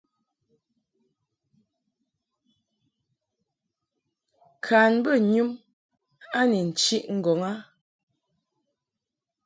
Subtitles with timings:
[4.65, 5.51] Kan bə yum
[6.39, 7.53] a ni nchiʼ ŋgɔŋ a.